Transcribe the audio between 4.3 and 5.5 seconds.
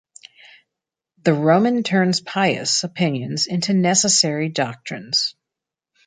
doctrines.